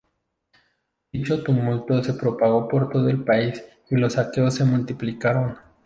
[1.11, 5.59] Dicho tumulto se propagó por todo el país y los saqueos se multiplicaron.